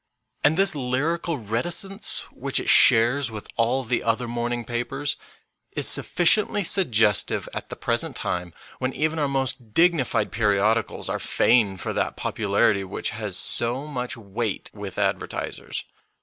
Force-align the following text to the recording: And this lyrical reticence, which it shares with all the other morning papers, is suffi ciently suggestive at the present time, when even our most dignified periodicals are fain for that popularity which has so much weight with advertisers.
And 0.43 0.57
this 0.57 0.73
lyrical 0.73 1.37
reticence, 1.37 2.21
which 2.31 2.59
it 2.59 2.69
shares 2.69 3.29
with 3.29 3.47
all 3.55 3.83
the 3.83 4.01
other 4.03 4.27
morning 4.27 4.65
papers, 4.65 5.15
is 5.73 5.85
suffi 5.85 6.23
ciently 6.25 6.65
suggestive 6.65 7.47
at 7.53 7.69
the 7.69 7.75
present 7.75 8.15
time, 8.15 8.51
when 8.79 8.93
even 8.93 9.19
our 9.19 9.27
most 9.27 9.75
dignified 9.75 10.31
periodicals 10.31 11.07
are 11.07 11.19
fain 11.19 11.77
for 11.77 11.93
that 11.93 12.17
popularity 12.17 12.83
which 12.83 13.11
has 13.11 13.37
so 13.37 13.85
much 13.85 14.17
weight 14.17 14.71
with 14.73 14.97
advertisers. 14.97 15.83